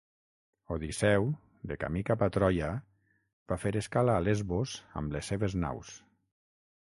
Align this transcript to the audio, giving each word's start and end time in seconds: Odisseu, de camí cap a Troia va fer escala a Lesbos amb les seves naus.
Odisseu, 0.75 1.27
de 1.71 1.77
camí 1.83 2.01
cap 2.07 2.23
a 2.27 2.29
Troia 2.37 2.69
va 3.53 3.59
fer 3.65 3.73
escala 3.83 4.17
a 4.17 4.25
Lesbos 4.29 4.75
amb 5.03 5.15
les 5.19 5.31
seves 5.35 5.57
naus. 5.67 5.93